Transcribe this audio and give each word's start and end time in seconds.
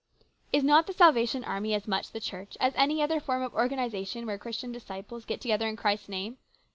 Is 0.51 0.63
not 0.63 0.87
the 0.87 0.93
Salvation 0.93 1.43
Army 1.43 1.75
as 1.75 1.87
much 1.87 2.09
the 2.11 2.19
Church 2.19 2.57
as 2.59 2.73
any 2.75 3.03
other 3.03 3.19
form 3.19 3.43
of 3.43 3.53
organisation 3.53 4.25
where 4.25 4.39
Christian 4.39 4.71
disciples 4.71 5.25
get 5.25 5.41
together 5.41 5.67
in 5.67 5.75
Christ's 5.75 6.09
name 6.09 6.39